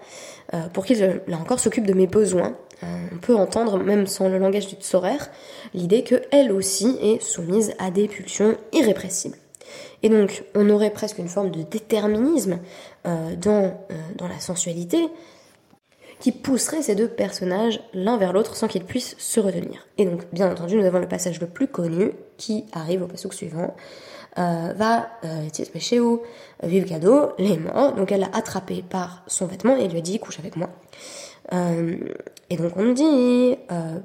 pour 0.73 0.85
qu'il, 0.85 1.21
là 1.27 1.37
encore, 1.37 1.59
s'occupe 1.59 1.85
de 1.85 1.93
mes 1.93 2.07
besoins, 2.07 2.55
euh, 2.83 2.85
on 3.11 3.17
peut 3.17 3.35
entendre, 3.35 3.77
même 3.77 4.05
sans 4.07 4.29
le 4.29 4.37
langage 4.37 4.67
du 4.67 4.75
tsorer, 4.75 5.17
l'idée 5.73 6.03
qu'elle 6.03 6.51
aussi 6.51 6.97
est 7.01 7.21
soumise 7.21 7.73
à 7.79 7.91
des 7.91 8.07
pulsions 8.07 8.55
irrépressibles. 8.73 9.37
Et 10.03 10.09
donc, 10.09 10.43
on 10.55 10.69
aurait 10.69 10.91
presque 10.91 11.17
une 11.17 11.27
forme 11.27 11.49
de 11.49 11.63
déterminisme 11.63 12.59
euh, 13.07 13.35
dans, 13.35 13.63
euh, 13.91 13.95
dans 14.15 14.27
la 14.27 14.39
sensualité 14.39 15.09
qui 16.19 16.31
pousserait 16.31 16.81
ces 16.81 16.95
deux 16.95 17.07
personnages 17.07 17.79
l'un 17.93 18.17
vers 18.17 18.33
l'autre 18.33 18.55
sans 18.55 18.67
qu'ils 18.67 18.85
puissent 18.85 19.15
se 19.17 19.39
retenir. 19.39 19.87
Et 19.97 20.05
donc, 20.05 20.23
bien 20.31 20.51
entendu, 20.51 20.77
nous 20.77 20.85
avons 20.85 20.99
le 20.99 21.07
passage 21.07 21.39
le 21.39 21.47
plus 21.47 21.67
connu 21.67 22.11
qui 22.37 22.65
arrive 22.73 23.03
au 23.03 23.07
passage 23.07 23.31
suivant. 23.33 23.75
Va 24.37 25.09
chez 25.79 25.99
où 25.99 26.21
vive 26.63 26.85
cadeau, 26.85 27.33
morts. 27.39 27.93
Donc, 27.93 28.11
elle 28.11 28.21
l'a 28.21 28.29
attrapé 28.33 28.83
par 28.87 29.23
son 29.27 29.47
vêtement 29.47 29.75
et 29.75 29.87
lui 29.87 29.97
a 29.97 30.01
dit 30.01 30.19
couche 30.19 30.39
avec 30.39 30.55
moi. 30.55 30.69
Euh, 31.53 31.97
et 32.49 32.57
donc 32.57 32.73
on 32.75 32.83
nous 32.83 32.93
dit 32.93 33.55
euh, 33.71 33.99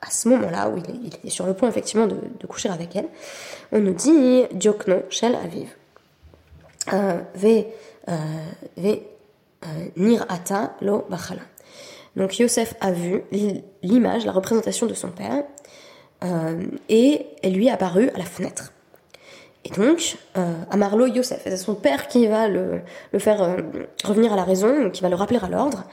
à 0.00 0.10
ce 0.10 0.28
moment-là 0.28 0.68
où 0.68 0.78
il 0.78 1.10
est, 1.24 1.30
sur 1.30 1.46
le 1.46 1.54
point 1.54 1.68
effectivement 1.68 2.06
de, 2.06 2.46
coucher 2.46 2.68
avec 2.68 2.96
elle, 2.96 3.08
on 3.70 3.78
nous 3.78 3.94
dit 3.94 4.44
Diokno 4.52 5.02
Shel 5.10 5.34
Aviv. 5.36 5.68
Euh, 6.92 7.20
ve 7.36 7.64
ve 8.76 8.98
Nirata 9.96 10.74
lo 10.80 11.06
Bachala. 11.08 11.42
Donc 12.16 12.38
Yosef 12.38 12.74
a 12.80 12.90
vu 12.90 13.22
l'image, 13.82 14.26
la 14.26 14.32
représentation 14.32 14.86
de 14.86 14.94
son 14.94 15.10
père, 15.10 15.44
et 16.88 17.26
elle 17.42 17.54
lui 17.54 17.68
est 17.68 17.70
apparue 17.70 18.10
à 18.10 18.18
la 18.18 18.24
fenêtre. 18.24 18.72
Et 19.64 19.70
donc, 19.70 20.16
euh, 20.36 20.54
Amarlo 20.70 21.06
Yosef, 21.06 21.42
c'est 21.44 21.56
son 21.56 21.74
père 21.74 22.08
qui 22.08 22.26
va 22.26 22.48
le, 22.48 22.80
le 23.12 23.18
faire 23.20 23.42
euh, 23.42 23.56
revenir 24.04 24.32
à 24.32 24.36
la 24.36 24.42
raison, 24.42 24.90
qui 24.90 25.02
va 25.02 25.08
le 25.08 25.14
rappeler 25.14 25.38
à 25.40 25.48
l'ordre. 25.48 25.84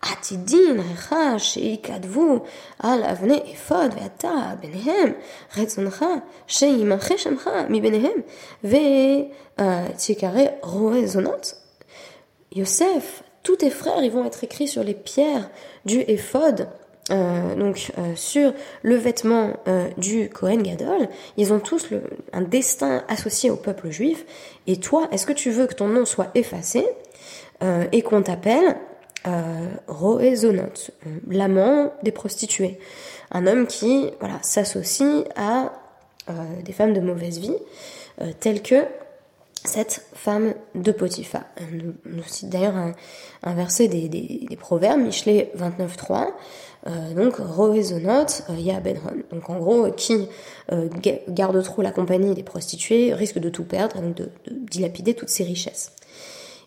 Atidin, 0.00 0.76
recha, 0.76 1.36
sheikadvu, 1.38 2.40
al 2.80 3.02
avne 3.02 3.42
efod, 3.52 3.92
veata, 3.94 4.56
benehem, 4.62 5.14
retzoncha, 5.50 6.22
sheimache 6.46 7.18
shemcha, 7.18 7.68
mi 7.68 7.80
benehem, 7.80 8.22
ve 8.62 9.28
tikare 9.96 10.54
roezonot. 10.62 11.56
Yosef, 12.54 13.24
tous 13.42 13.56
tes 13.56 13.70
frères, 13.70 14.02
ils 14.02 14.10
vont 14.10 14.24
être 14.24 14.44
écrits 14.44 14.68
sur 14.68 14.84
les 14.84 14.94
pierres 14.94 15.50
du 15.84 16.00
éphod, 16.06 16.68
euh, 17.10 17.54
donc 17.54 17.92
euh, 17.98 18.14
sur 18.16 18.52
le 18.82 18.96
vêtement 18.96 19.54
euh, 19.66 19.88
du 19.96 20.28
Kohen 20.28 20.62
Gadol, 20.62 21.08
ils 21.36 21.52
ont 21.52 21.60
tous 21.60 21.88
un 22.32 22.42
destin 22.42 23.04
associé 23.08 23.50
au 23.50 23.56
peuple 23.56 23.90
juif. 23.90 24.24
Et 24.66 24.78
toi, 24.78 25.08
est-ce 25.12 25.26
que 25.26 25.32
tu 25.32 25.50
veux 25.50 25.66
que 25.66 25.74
ton 25.74 25.88
nom 25.88 26.04
soit 26.04 26.30
effacé 26.34 26.86
et 27.90 28.02
qu'on 28.02 28.22
t'appelle 28.22 28.76
Roezonot, 29.88 30.92
l'amant 31.28 31.92
des 32.04 32.12
prostituées, 32.12 32.78
un 33.32 33.48
homme 33.48 33.66
qui 33.66 34.12
voilà 34.20 34.38
s'associe 34.42 35.24
à 35.34 35.72
des 36.62 36.72
femmes 36.72 36.92
de 36.92 37.00
mauvaise 37.00 37.40
vie, 37.40 37.56
telles 38.38 38.62
que 38.62 38.84
cette 39.64 40.02
femme 40.14 40.54
de 40.74 40.92
Potiphar. 40.92 41.44
Nous, 41.72 41.94
nous 42.04 42.22
cite 42.24 42.48
d'ailleurs 42.48 42.76
un, 42.76 42.92
un, 43.42 43.54
verset 43.54 43.88
des, 43.88 44.08
des, 44.08 44.46
des 44.48 44.56
Proverbes, 44.56 45.00
Michelet 45.00 45.52
29.3, 45.56 46.28
euh, 46.86 47.14
donc 47.14 47.36
Roezonot 47.36 48.26
euh, 48.50 48.54
Ya 48.58 48.80
Benron. 48.80 49.22
Donc 49.32 49.50
en 49.50 49.58
gros, 49.58 49.90
qui 49.92 50.28
euh, 50.72 50.88
garde 51.28 51.62
trop 51.62 51.82
la 51.82 51.90
compagnie 51.90 52.34
des 52.34 52.42
prostituées 52.42 53.14
risque 53.14 53.38
de 53.38 53.48
tout 53.48 53.64
perdre, 53.64 54.00
donc 54.00 54.14
de, 54.14 54.30
de, 54.46 54.54
dilapider 54.70 55.14
toutes 55.14 55.30
ses 55.30 55.44
richesses. 55.44 55.92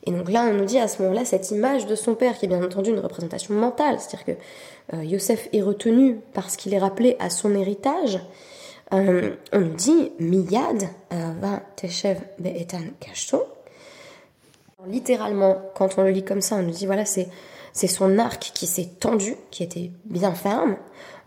Et 0.06 0.12
donc 0.12 0.32
là, 0.32 0.48
on 0.50 0.54
nous 0.54 0.66
dit 0.66 0.80
à 0.80 0.88
ce 0.88 1.02
moment-là 1.02 1.26
cette 1.26 1.52
image 1.52 1.86
de 1.86 1.96
son 1.96 2.16
père, 2.16 2.38
qui 2.38 2.46
est 2.46 2.48
bien 2.48 2.64
entendu 2.64 2.90
une 2.90 3.00
représentation 3.00 3.54
mentale, 3.54 3.98
c'est-à-dire 4.00 4.26
que 4.26 4.96
euh, 4.96 5.04
Yosef 5.04 5.48
est 5.54 5.62
retenu 5.62 6.20
parce 6.34 6.56
qu'il 6.56 6.74
est 6.74 6.80
rappelé 6.80 7.16
à 7.20 7.30
son 7.30 7.54
héritage. 7.56 8.20
Euh, 8.94 9.36
on 9.54 9.60
nous 9.60 9.74
dit 9.76 10.12
Miyad 10.20 10.90
va 11.10 11.62
teshev 11.76 12.20
be'etan 12.40 12.84
kashto. 13.00 13.46
Littéralement, 14.88 15.58
quand 15.76 15.98
on 15.98 16.04
le 16.04 16.10
lit 16.10 16.26
comme 16.26 16.42
ça, 16.42 16.56
on 16.56 16.64
nous 16.64 16.72
dit 16.72 16.86
voilà, 16.86 17.06
c'est 17.06 17.28
c'est 17.74 17.88
son 17.88 18.20
arc 18.20 18.52
qui 18.54 18.68
s'est 18.68 18.90
tendu, 19.00 19.36
qui 19.50 19.64
était 19.64 19.92
bien 20.06 20.34
ferme. 20.34 20.78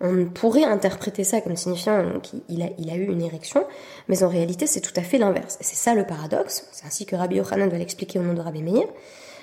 On 0.01 0.27
pourrait 0.27 0.65
interpréter 0.65 1.25
ça 1.25 1.41
comme 1.41 1.57
signifiant 1.57 2.21
qu'il 2.21 2.63
a, 2.63 2.67
il 2.79 2.91
a 2.91 2.97
eu 2.97 3.07
une 3.07 3.23
érection, 3.23 3.65
mais 4.09 4.23
en 4.23 4.29
réalité 4.29 4.67
c'est 4.67 4.81
tout 4.81 4.93
à 4.97 5.03
fait 5.03 5.19
l'inverse. 5.19 5.57
C'est 5.61 5.77
ça 5.77 5.95
le 5.95 6.05
paradoxe, 6.05 6.69
c'est 6.73 6.87
ainsi 6.87 7.07
que 7.07 7.17
Rabbi 7.17 7.37
Yochanan 7.37 7.69
va 7.69 7.79
l'expliquer 7.79 8.19
au 8.19 8.23
nom 8.23 8.35
de 8.35 8.41
Rabbi 8.41 8.63
Meir, 8.63 8.87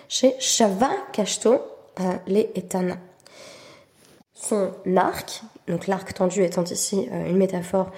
chez 0.07 0.35
Shava 0.39 0.91
Kashto 1.13 1.53
euh, 1.99 2.03
les 2.27 2.51
Etana. 2.55 2.97
Son 4.41 4.71
arc, 4.97 5.43
donc 5.67 5.87
l'arc 5.87 6.13
tendu 6.13 6.43
étant 6.43 6.63
ici 6.63 7.07
euh, 7.11 7.29
une 7.29 7.37
métaphore 7.37 7.91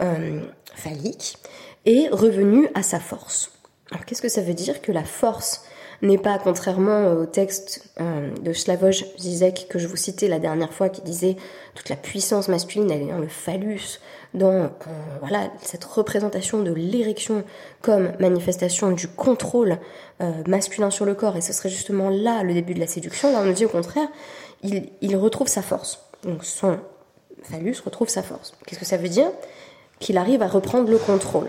euh, 0.00 0.40
phallique, 0.74 1.38
est 1.86 2.08
revenu 2.08 2.68
à 2.74 2.82
sa 2.82 3.00
force. 3.00 3.50
Alors 3.90 4.04
qu'est-ce 4.04 4.22
que 4.22 4.28
ça 4.28 4.42
veut 4.42 4.54
dire 4.54 4.80
que 4.80 4.92
la 4.92 5.04
force 5.04 5.64
n'est 6.02 6.18
pas, 6.18 6.38
contrairement 6.38 7.12
au 7.12 7.26
texte 7.26 7.90
euh, 8.00 8.30
de 8.40 8.52
Slavoj 8.52 9.04
Zizek 9.18 9.66
que 9.68 9.78
je 9.78 9.86
vous 9.86 9.96
citais 9.96 10.28
la 10.28 10.38
dernière 10.38 10.72
fois, 10.72 10.88
qui 10.88 11.02
disait 11.02 11.36
toute 11.74 11.88
la 11.88 11.96
puissance 11.96 12.48
masculine, 12.48 12.90
elle 12.90 13.02
est 13.02 13.10
dans 13.10 13.18
le 13.18 13.28
phallus, 13.28 14.00
dans 14.34 14.52
euh, 14.52 14.68
voilà 15.20 15.50
cette 15.60 15.84
représentation 15.84 16.62
de 16.62 16.72
l'érection 16.72 17.42
comme 17.82 18.12
manifestation 18.20 18.92
du 18.92 19.08
contrôle 19.08 19.78
euh, 20.20 20.30
masculin 20.46 20.90
sur 20.90 21.04
le 21.04 21.14
corps, 21.14 21.36
et 21.36 21.40
ce 21.40 21.52
serait 21.52 21.68
justement 21.68 22.10
là 22.10 22.42
le 22.42 22.54
début 22.54 22.74
de 22.74 22.80
la 22.80 22.86
séduction. 22.86 23.32
Là, 23.32 23.40
on 23.42 23.46
nous 23.46 23.52
dit 23.52 23.64
au 23.64 23.70
contraire, 23.70 24.08
il, 24.62 24.90
il 25.00 25.16
retrouve 25.16 25.48
sa 25.48 25.62
force. 25.62 26.04
Donc 26.24 26.44
son 26.44 26.78
phallus 27.42 27.76
retrouve 27.84 28.08
sa 28.08 28.22
force. 28.22 28.54
Qu'est-ce 28.66 28.80
que 28.80 28.86
ça 28.86 28.96
veut 28.96 29.08
dire? 29.08 29.30
Qu'il 29.98 30.18
arrive 30.18 30.42
à 30.42 30.48
reprendre 30.48 30.90
le 30.90 30.98
contrôle. 30.98 31.48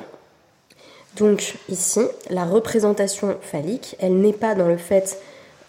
Donc 1.17 1.55
ici, 1.67 2.01
la 2.29 2.45
représentation 2.45 3.37
phallique, 3.41 3.95
elle 3.99 4.17
n'est 4.17 4.33
pas 4.33 4.55
dans 4.55 4.67
le 4.67 4.77
fait 4.77 5.19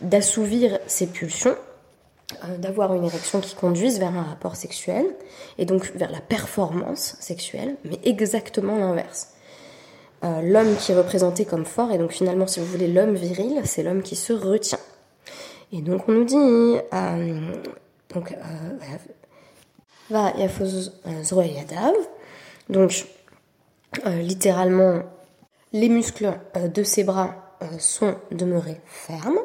d'assouvir 0.00 0.78
ses 0.86 1.06
pulsions, 1.06 1.56
euh, 2.44 2.56
d'avoir 2.58 2.94
une 2.94 3.04
érection 3.04 3.40
qui 3.40 3.54
conduise 3.54 3.98
vers 3.98 4.16
un 4.16 4.22
rapport 4.22 4.56
sexuel, 4.56 5.06
et 5.58 5.64
donc 5.64 5.92
vers 5.94 6.10
la 6.10 6.20
performance 6.20 7.16
sexuelle, 7.20 7.76
mais 7.84 7.98
exactement 8.04 8.76
l'inverse. 8.76 9.30
Euh, 10.22 10.42
l'homme 10.42 10.76
qui 10.76 10.92
est 10.92 10.96
représenté 10.96 11.44
comme 11.44 11.64
fort, 11.64 11.90
et 11.90 11.98
donc 11.98 12.12
finalement, 12.12 12.46
si 12.46 12.60
vous 12.60 12.66
voulez, 12.66 12.88
l'homme 12.88 13.14
viril, 13.14 13.60
c'est 13.64 13.82
l'homme 13.82 14.02
qui 14.02 14.16
se 14.16 14.32
retient. 14.32 14.78
Et 15.72 15.80
donc 15.80 16.08
on 16.08 16.12
nous 16.12 16.24
dit, 16.24 16.36
euh, 16.36 17.52
donc, 18.14 18.34
va 20.10 20.32
donc 22.68 23.06
littéralement 24.06 25.02
les 25.72 25.88
muscles 25.88 26.38
euh, 26.56 26.68
de 26.68 26.82
ses 26.82 27.04
bras 27.04 27.56
euh, 27.62 27.66
sont 27.78 28.16
demeurés 28.30 28.80
fermes. 28.86 29.38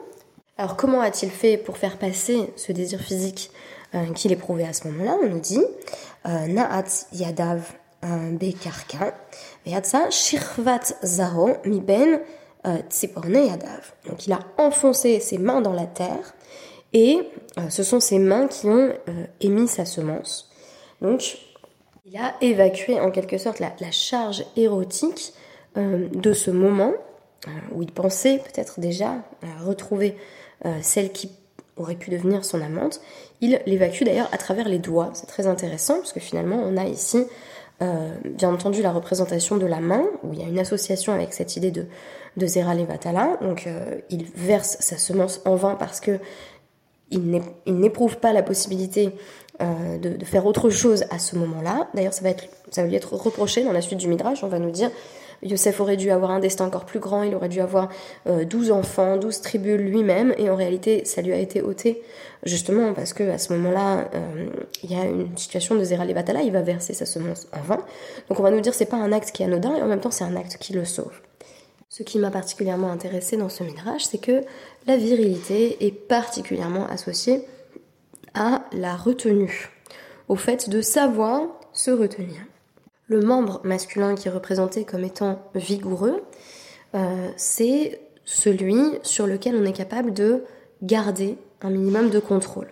Alors 0.58 0.78
comment 0.78 1.02
a-t-il 1.02 1.32
fait 1.32 1.58
pour 1.58 1.78
faire 1.78 1.98
passer 1.98 2.54
ce 2.56 2.72
désir 2.72 3.00
physique 3.00 3.52
euh, 3.94 4.12
qu'il 4.14 4.32
éprouvait 4.32 4.66
à 4.66 4.74
ce 4.74 4.88
moment-là 4.88 5.18
On 5.22 5.28
nous 5.28 5.40
dit 5.40 5.64
Na'at 6.26 7.08
yadav 7.12 7.74
bekarka 8.32 9.14
shirvat 10.10 10.96
zaro 11.04 11.50
mi 11.66 11.82
ben 11.82 12.22
yadav. 12.64 13.94
Donc 14.08 14.26
il 14.26 14.34
a 14.34 14.40
enfoncé 14.58 15.20
ses 15.20 15.38
mains 15.38 15.62
dans 15.62 15.74
la 15.74 15.86
terre 15.86 16.34
et 16.94 17.20
ce 17.70 17.84
sont 17.84 18.00
ses 18.00 18.18
mains 18.18 18.48
qui 18.48 18.68
ont 18.68 18.94
émis 19.42 19.68
sa 19.68 19.86
semence. 19.86 20.50
Donc 21.02 21.38
il 22.06 22.18
a 22.18 22.36
évacué 22.42 23.00
en 23.00 23.12
quelque 23.12 23.38
sorte 23.38 23.60
la, 23.60 23.92
charge 23.92 24.46
érotique 24.56 25.34
de 25.76 26.34
ce 26.34 26.52
moment 26.52 26.94
euh, 27.48 27.52
où 27.74 27.84
il 27.84 27.92
pensait 27.92 28.40
peut-être 28.40 28.80
déjà 28.80 29.16
retrouver 29.64 30.16
euh, 30.66 30.74
celle 30.82 31.12
qui 31.12 31.30
aurait 31.78 31.96
pu 31.96 32.10
devenir 32.10 32.46
son 32.46 32.62
amante, 32.62 33.02
il 33.42 33.60
l'évacue 33.66 34.04
d'ailleurs 34.04 34.30
à 34.32 34.38
travers 34.38 34.68
les 34.68 34.80
doigts. 34.80 35.12
C'est 35.14 35.28
très 35.28 35.46
intéressant 35.46 35.96
parce 35.96 36.14
que 36.14 36.20
finalement 36.20 36.62
on 36.64 36.78
a 36.78 36.86
ici 36.86 37.26
bien 38.24 38.54
entendu 38.54 38.82
la 38.82 38.94
représentation 38.94 39.58
de 39.58 39.66
la 39.66 39.82
main, 39.82 40.06
où 40.24 40.32
il 40.32 40.40
y 40.40 40.44
a 40.44 40.48
une 40.48 40.60
association 40.60 41.12
avec 41.12 41.34
cette 41.34 41.58
idée 41.58 41.72
de, 41.72 41.88
de 42.38 42.48
Zera 42.48 42.74
Levatala. 42.74 43.38
Donc 43.42 43.68
il 44.10 44.24
verse 44.34 44.78
sa 44.80 44.98
semence 44.98 45.42
en 45.44 45.56
vain 45.56 45.76
parce 45.76 46.00
que 46.00 46.20
il 47.12 47.42
n'éprouve 47.68 48.18
pas 48.20 48.32
la 48.32 48.44
possibilité 48.44 49.10
de, 49.60 50.16
de, 50.16 50.26
faire 50.26 50.46
autre 50.46 50.70
chose 50.70 51.04
à 51.10 51.20
ce 51.20 51.36
moment-là. 51.36 51.90
D'ailleurs, 51.94 52.14
ça 52.14 52.24
va 52.24 52.30
être, 52.30 52.46
ça 52.72 52.82
va 52.82 52.88
lui 52.88 52.96
être 52.96 53.14
reproché 53.14 53.66
dans 53.66 53.74
la 53.74 53.82
suite 53.82 54.00
du 54.00 54.08
Midrash. 54.08 54.42
On 54.46 54.48
va 54.48 54.60
nous 54.60 54.72
dire 54.72 54.90
Yosef 55.44 55.80
aurait 55.80 55.98
dû 55.98 56.12
avoir 56.12 56.32
un 56.32 56.40
destin 56.40 56.66
encore 56.66 56.86
plus 56.86 57.00
grand, 57.00 57.24
il 57.24 57.36
aurait 57.36 57.50
dû 57.50 57.62
avoir 57.62 57.90
euh, 58.28 58.46
12 58.46 58.72
enfants, 58.72 59.18
12 59.18 59.42
tribus 59.42 59.78
lui-même, 59.80 60.34
et 60.38 60.50
en 60.50 60.56
réalité, 60.56 61.06
ça 61.06 61.22
lui 61.22 61.34
a 61.34 61.38
été 61.38 61.62
ôté, 61.62 62.02
justement 62.44 62.94
parce 62.94 63.14
que 63.14 63.24
à 63.30 63.38
ce 63.38 63.54
moment-là, 63.54 64.10
euh, 64.14 64.48
il 64.84 64.92
y 64.92 64.96
a 64.96 65.06
une 65.06 65.38
situation 65.38 65.76
de 65.76 65.84
Zera 65.84 66.06
Levatala, 66.06 66.42
il 66.42 66.52
va 66.52 66.62
verser 66.62 66.94
sa 66.94 67.06
semence 67.06 67.48
en. 67.54 67.78
Donc 68.30 68.40
on 68.40 68.44
va 68.44 68.52
nous 68.52 68.62
dire 68.62 68.74
c'est 68.74 68.86
pas 68.86 68.98
un 68.98 69.12
acte 69.12 69.32
qui 69.32 69.44
est 69.44 69.46
anodin, 69.46 69.76
et 69.76 69.82
en 69.82 69.88
même 69.88 70.00
temps 70.02 70.12
c'est 70.12 70.24
un 70.24 70.36
acte 70.36 70.58
qui 70.58 70.74
le 70.74 70.86
sauve. 70.86 71.22
Ce 71.90 72.04
qui 72.04 72.20
m'a 72.20 72.32
particulièrement 72.32 72.92
intéressé 72.92 73.38
dans 73.38 73.50
ce 73.50 73.64
midrash, 73.64 74.04
c'est 74.04 74.18
que 74.18 74.42
la 74.88 74.98
virilité 74.98 75.86
est 75.86 75.92
particulièrement 75.92 76.88
associée 76.88 77.46
à 78.34 78.64
la 78.74 78.96
retenue, 78.96 79.70
au 80.28 80.36
fait 80.36 80.70
de 80.70 80.82
savoir 80.82 81.44
se 81.74 81.92
retenir. 81.92 82.42
Le 83.08 83.22
membre 83.22 83.62
masculin 83.64 84.16
qui 84.16 84.28
est 84.28 84.32
représenté 84.32 84.84
comme 84.84 85.04
étant 85.04 85.42
vigoureux, 85.54 86.24
euh, 86.96 87.30
c'est 87.38 88.00
celui 88.24 88.80
sur 89.04 89.28
lequel 89.28 89.56
on 89.56 89.66
est 89.66 89.74
capable 89.74 90.14
de 90.14 90.44
garder 90.82 91.38
un 91.62 91.70
minimum 91.70 92.10
de 92.10 92.20
contrôle. 92.20 92.68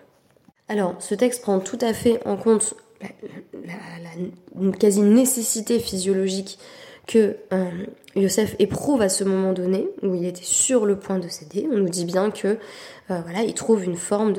Alors, 0.69 0.95
ce 0.99 1.13
texte 1.13 1.41
prend 1.41 1.59
tout 1.59 1.77
à 1.81 1.93
fait 1.93 2.25
en 2.25 2.37
compte 2.37 2.75
la, 3.01 4.71
quasi 4.79 5.01
nécessité 5.01 5.79
physiologique 5.79 6.57
que 7.05 7.35
euh, 7.51 7.69
Yosef 8.15 8.55
éprouve 8.59 9.01
à 9.01 9.09
ce 9.09 9.23
moment 9.23 9.53
donné, 9.53 9.89
où 10.03 10.15
il 10.15 10.25
était 10.25 10.43
sur 10.43 10.85
le 10.85 10.97
point 10.97 11.19
de 11.19 11.27
céder. 11.27 11.67
On 11.71 11.77
nous 11.77 11.89
dit 11.89 12.05
bien 12.05 12.31
que 12.31 12.47
euh, 12.47 13.21
voilà, 13.23 13.41
il 13.43 13.53
trouve 13.53 13.83
une 13.83 13.97
forme 13.97 14.33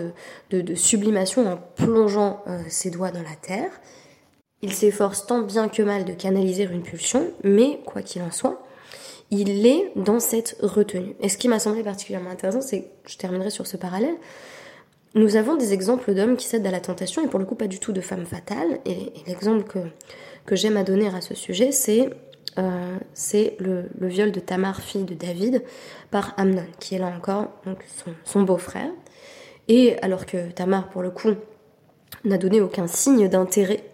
de 0.50 0.74
sublimation 0.74 1.46
en 1.46 1.58
plongeant 1.76 2.42
euh, 2.46 2.60
ses 2.68 2.90
doigts 2.90 3.10
dans 3.10 3.22
la 3.22 3.36
terre. 3.40 3.70
Il 4.64 4.73
s'efforce 4.73 5.26
tant 5.26 5.42
bien 5.42 5.68
que 5.68 5.83
mal 5.83 6.06
de 6.06 6.14
canaliser 6.14 6.62
une 6.62 6.80
pulsion, 6.80 7.30
mais 7.42 7.80
quoi 7.85 8.00
qu'il 8.00 8.23
en 8.23 8.30
soit, 8.30 8.62
il 9.30 9.66
est 9.66 9.92
dans 9.94 10.21
cette 10.21 10.56
retenue. 10.62 11.14
Et 11.21 11.28
ce 11.28 11.37
qui 11.37 11.49
m'a 11.49 11.59
semblé 11.59 11.83
particulièrement 11.83 12.30
intéressant, 12.30 12.62
c'est, 12.62 12.88
je 13.06 13.18
terminerai 13.18 13.50
sur 13.50 13.66
ce 13.66 13.76
parallèle, 13.76 14.14
nous 15.14 15.37
avons 15.37 15.56
des 15.56 15.75
exemples 15.75 16.14
d'hommes 16.14 16.38
qui 16.38 16.47
cèdent 16.47 16.66
à 16.66 16.71
la 16.71 16.80
tentation, 16.80 17.23
et 17.23 17.28
pour 17.28 17.38
le 17.38 17.44
coup 17.44 17.56
pas 17.56 17.66
du 17.66 17.78
tout 17.78 17.92
de 17.92 18.00
femmes 18.00 18.25
fatales. 18.25 18.80
Et, 18.87 19.12
l'exemple 19.26 19.64
que, 19.64 19.80
que 20.47 20.56
j'aime 20.56 20.78
à 20.78 20.83
donner 20.83 21.09
à 21.09 21.21
ce 21.21 21.35
sujet, 21.35 21.71
c'est 21.71 22.09
euh, 22.56 22.99
le, 23.61 24.09
viol 24.09 24.33
de 24.33 24.40
Tamar, 24.40 24.80
fille 24.80 25.04
de 25.04 25.12
David, 25.12 25.62
par 26.11 26.33
Amnon, 26.38 26.64
qui 26.80 26.94
est 26.94 26.99
là 26.99 27.12
encore 27.14 27.49
son 28.25 28.42
beau-frère. 28.44 28.88
Et 29.68 29.99
alors 30.00 30.25
que 30.25 30.50
Tamar, 30.52 30.88
pour 30.88 31.02
le 31.02 31.11
coup, 31.11 31.33
n'a 32.25 32.38
donné 32.38 32.62
aucun 32.62 32.87
signe 32.87 33.28
d'intérêt, 33.28 33.85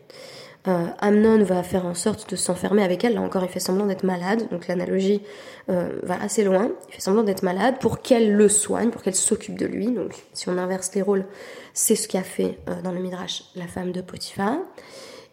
euh, 0.69 0.87
Amnon 0.99 1.43
va 1.43 1.63
faire 1.63 1.87
en 1.87 1.95
sorte 1.95 2.31
de 2.31 2.37
s'enfermer 2.37 2.83
avec 2.83 3.05
elle. 3.05 3.15
Là 3.15 3.23
encore, 3.23 3.43
il 3.45 3.49
fait 3.49 3.61
semblant 3.61 3.87
d'être 3.87 4.05
malade, 4.05 4.49
donc 4.51 4.69
l'analogie 4.69 5.23
euh, 5.71 6.01
va 6.03 6.21
assez 6.21 6.45
loin. 6.45 6.71
Il 6.89 6.95
fait 6.95 7.01
semblant 7.01 7.23
d'être 7.23 7.43
malade 7.43 7.77
pour 7.81 8.03
qu'elle 8.03 8.35
le 8.35 8.49
soigne, 8.49 8.91
pour 8.91 9.03
qu'elle 9.03 9.15
s'occupe 9.15 9.59
de 9.59 9.67
lui. 9.67 9.91
Donc, 9.91 10.15
si 10.35 10.49
on 10.49 10.59
inverse 10.59 10.95
les 10.95 11.03
rôles, 11.03 11.25
c'est 11.73 11.95
ce 11.97 12.09
qu'a 12.09 12.23
fait 12.23 12.59
euh, 12.69 12.83
dans 12.83 12.93
le 12.93 13.01
Midrash 13.01 13.45
la 13.57 13.67
femme 13.67 13.93
de 13.93 14.01
Potiphar. 14.03 14.59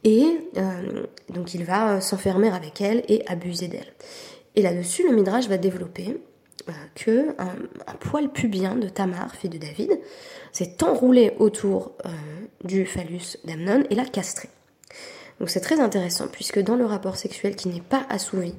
Et 0.03 0.39
donc 1.34 1.53
il 1.53 1.65
va 1.65 2.00
s'enfermer 2.00 2.50
avec 2.50 2.79
elle 2.79 3.03
et 3.10 3.27
abuser 3.27 3.67
d'elle. 3.67 3.91
Et 4.55 4.62
là-dessus, 4.62 5.05
le 5.05 5.13
Midrash 5.13 5.50
va 5.50 5.57
développer 5.57 6.22
que 6.96 7.36
un, 7.41 7.93
poil 8.00 8.29
pubien 8.29 8.75
de 8.75 8.88
Tamar, 8.88 9.36
fille 9.36 9.50
de 9.50 9.57
David, 9.57 10.00
s'est 10.53 10.81
enroulé 10.84 11.34
autour 11.39 11.93
du 12.63 12.86
phallus 12.86 13.38
d'Amnon 13.43 13.84
et 13.89 13.96
l'a 13.96 14.05
castré. 14.05 14.50
Donc 15.39 15.50
c'est 15.50 15.60
très 15.60 15.79
intéressant 15.79 16.27
puisque 16.27 16.60
dans 16.60 16.75
le 16.75 16.86
rapport 16.86 17.15
sexuel 17.15 17.56
qui 17.56 17.70
n'est 17.70 17.82
pas 17.82 18.06
assouvi, 18.10 18.53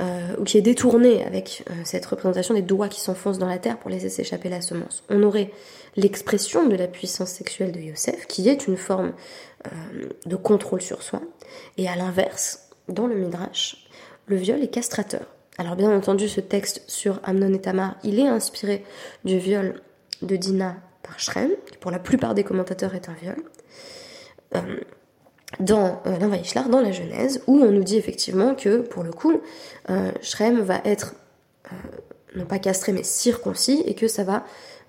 euh, 0.00 0.36
ou 0.38 0.44
qui 0.44 0.56
est 0.56 0.62
détourné 0.62 1.22
avec 1.22 1.64
euh, 1.70 1.74
cette 1.84 2.06
représentation 2.06 2.54
des 2.54 2.62
doigts 2.62 2.88
qui 2.88 3.00
s'enfoncent 3.00 3.38
dans 3.38 3.46
la 3.46 3.58
terre 3.58 3.78
pour 3.78 3.90
laisser 3.90 4.08
s'échapper 4.08 4.48
la 4.48 4.62
semence. 4.62 5.04
On 5.10 5.22
aurait 5.22 5.50
l'expression 5.96 6.66
de 6.66 6.74
la 6.76 6.86
puissance 6.86 7.28
sexuelle 7.28 7.72
de 7.72 7.80
Yosef, 7.80 8.26
qui 8.26 8.48
est 8.48 8.66
une 8.66 8.78
forme 8.78 9.12
euh, 9.66 10.08
de 10.24 10.36
contrôle 10.36 10.80
sur 10.80 11.02
soi, 11.02 11.20
et 11.76 11.88
à 11.88 11.96
l'inverse, 11.96 12.70
dans 12.88 13.06
le 13.06 13.16
Midrash, 13.16 13.86
le 14.26 14.36
viol 14.36 14.62
est 14.62 14.68
castrateur. 14.68 15.26
Alors 15.58 15.76
bien 15.76 15.94
entendu, 15.94 16.26
ce 16.26 16.40
texte 16.40 16.82
sur 16.86 17.20
Amnon 17.22 17.52
et 17.52 17.60
Tamar, 17.60 17.96
il 18.02 18.18
est 18.18 18.26
inspiré 18.26 18.86
du 19.26 19.38
viol 19.38 19.82
de 20.22 20.36
Dina 20.36 20.76
par 21.02 21.20
Shrem, 21.20 21.50
qui 21.70 21.76
pour 21.76 21.90
la 21.90 21.98
plupart 21.98 22.32
des 22.32 22.44
commentateurs 22.44 22.94
est 22.94 23.10
un 23.10 23.14
viol. 23.14 23.36
Dans 25.60 26.00
euh, 26.06 26.16
dans 26.18 26.80
la 26.80 26.92
Genèse, 26.92 27.42
où 27.46 27.58
on 27.58 27.70
nous 27.70 27.84
dit 27.84 27.96
effectivement 27.96 28.54
que, 28.54 28.78
pour 28.78 29.02
le 29.02 29.12
coup, 29.12 29.40
euh, 29.90 30.10
Shrem 30.22 30.60
va 30.60 30.80
être, 30.84 31.14
euh, 31.70 31.76
non 32.36 32.46
pas 32.46 32.58
castré, 32.58 32.92
mais 32.92 33.02
circoncis, 33.02 33.82
et 33.86 33.94
que 33.94 34.08
ça 34.08 34.24
va, 34.24 34.44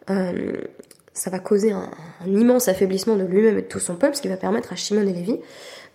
euh, 0.09 0.53
ça 1.13 1.29
va 1.29 1.39
causer 1.39 1.71
un, 1.71 1.91
un, 2.25 2.27
immense 2.27 2.69
affaiblissement 2.69 3.15
de 3.15 3.23
lui-même 3.23 3.57
et 3.57 3.61
de 3.61 3.67
tout 3.67 3.79
son 3.79 3.95
peuple, 3.95 4.15
ce 4.15 4.21
qui 4.21 4.29
va 4.29 4.37
permettre 4.37 4.71
à 4.71 4.75
Shimon 4.75 5.01
et 5.01 5.13
Lévi 5.13 5.39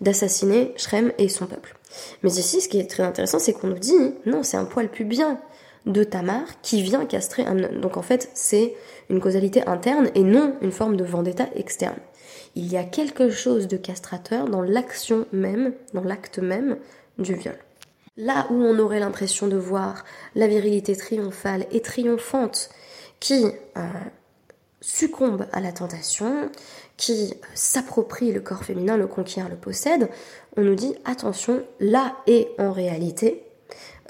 d'assassiner 0.01 0.73
Shrem 0.77 1.11
et 1.17 1.29
son 1.29 1.45
peuple. 1.47 1.75
Mais 2.23 2.29
ici, 2.29 2.61
ce 2.61 2.69
qui 2.69 2.79
est 2.79 2.89
très 2.89 3.03
intéressant, 3.03 3.39
c'est 3.39 3.53
qu'on 3.53 3.67
nous 3.67 3.79
dit, 3.79 4.13
non, 4.25 4.43
c'est 4.43 4.57
un 4.57 4.65
poil 4.65 4.89
pubien 4.89 5.39
de 5.85 6.03
Tamar 6.03 6.43
qui 6.61 6.81
vient 6.81 7.05
castrer 7.05 7.43
Amnon. 7.43 7.79
Donc 7.81 7.97
en 7.97 8.01
fait, 8.01 8.29
c'est 8.33 8.75
une 9.09 9.19
causalité 9.19 9.65
interne 9.67 10.09
et 10.15 10.23
non 10.23 10.55
une 10.61 10.71
forme 10.71 10.95
de 10.95 11.03
vendetta 11.03 11.47
externe 11.55 11.97
il 12.55 12.71
y 12.71 12.77
a 12.77 12.83
quelque 12.83 13.29
chose 13.29 13.67
de 13.67 13.77
castrateur 13.77 14.47
dans 14.49 14.61
l'action 14.61 15.25
même, 15.31 15.73
dans 15.93 16.03
l'acte 16.03 16.39
même 16.39 16.77
du 17.17 17.35
viol. 17.35 17.57
Là 18.17 18.47
où 18.49 18.55
on 18.55 18.77
aurait 18.79 18.99
l'impression 18.99 19.47
de 19.47 19.55
voir 19.57 20.03
la 20.35 20.47
virilité 20.47 20.95
triomphale 20.95 21.65
et 21.71 21.81
triomphante 21.81 22.69
qui 23.19 23.45
euh, 23.77 23.81
succombe 24.81 25.45
à 25.51 25.61
la 25.61 25.71
tentation, 25.71 26.49
qui 26.97 27.33
s'approprie 27.53 28.33
le 28.33 28.41
corps 28.41 28.63
féminin, 28.63 28.97
le 28.97 29.07
conquiert, 29.07 29.49
le 29.49 29.55
possède, 29.55 30.09
on 30.57 30.61
nous 30.61 30.75
dit 30.75 30.95
attention, 31.05 31.63
là 31.79 32.15
est 32.27 32.49
en 32.57 32.71
réalité 32.71 33.43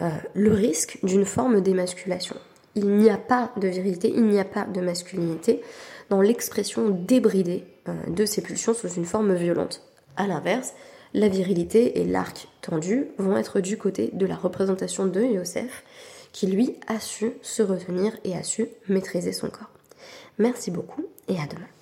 euh, 0.02 0.10
le 0.34 0.54
risque 0.54 0.97
d'une 1.04 1.25
forme 1.25 1.62
d'émasculation. 1.62 2.36
Il 2.75 2.88
n'y 2.97 3.10
a 3.10 3.17
pas 3.17 3.52
de 3.58 3.67
virilité, 3.67 4.12
il 4.15 4.25
n'y 4.25 4.39
a 4.39 4.45
pas 4.45 4.63
de 4.63 4.82
masculinité 4.82 5.62
dans 6.10 6.22
l'expression 6.22 6.89
débridée 6.89 7.63
euh, 7.88 7.93
de 8.08 8.26
ces 8.26 8.41
pulsions 8.41 8.74
sous 8.74 8.89
une 8.89 9.06
forme 9.06 9.34
violente. 9.36 9.84
A 10.17 10.28
l'inverse, 10.28 10.74
la 11.13 11.28
virilité 11.28 12.00
et 12.00 12.06
l'arc 12.06 12.48
tendu 12.62 13.08
vont 13.17 13.38
être 13.38 13.60
du 13.60 13.78
côté 13.78 14.10
de 14.13 14.26
la 14.26 14.36
représentation 14.36 15.06
de 15.08 15.22
Yosef, 15.22 15.84
qui 16.32 16.48
lui 16.48 16.76
a 16.88 17.00
su 17.00 17.32
se 17.41 17.63
retenir 17.63 18.15
et 18.24 18.36
a 18.36 18.43
su 18.43 18.67
maîtriser 18.88 19.34
son 19.34 19.50
corps. 19.50 19.72
Merci 20.38 20.72
beaucoup 20.72 21.06
et 21.28 21.34
à 21.34 21.48
demain. 21.48 21.79